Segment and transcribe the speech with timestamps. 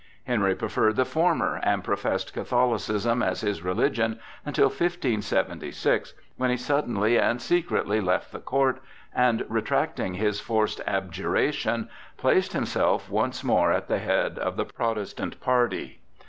[0.23, 7.19] Henry preferred the former and professed Catholicism as his religion until 1576, when he suddenly
[7.19, 8.81] and secretly left the court,
[9.13, 11.87] and, retracting his forced abjuration,
[12.17, 16.01] placed himself once more at the head of the Protestant party.